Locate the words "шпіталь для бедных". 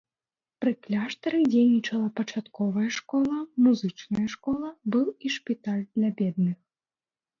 5.39-6.57